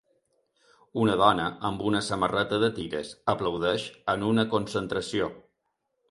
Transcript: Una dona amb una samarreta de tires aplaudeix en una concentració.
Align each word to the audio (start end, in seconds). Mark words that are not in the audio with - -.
Una 1.01 1.17
dona 1.21 1.43
amb 1.69 1.83
una 1.89 1.99
samarreta 2.07 2.57
de 2.63 2.69
tires 2.79 3.11
aplaudeix 3.33 3.85
en 4.15 4.25
una 4.31 4.47
concentració. 4.55 5.29